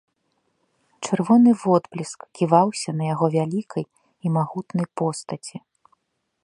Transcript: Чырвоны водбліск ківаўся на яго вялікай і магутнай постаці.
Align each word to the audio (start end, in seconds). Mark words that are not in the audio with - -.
Чырвоны 1.07 1.51
водбліск 1.63 2.19
ківаўся 2.39 2.91
на 3.01 3.09
яго 3.13 3.25
вялікай 3.37 3.85
і 4.27 4.35
магутнай 4.39 4.87
постаці. 5.03 5.57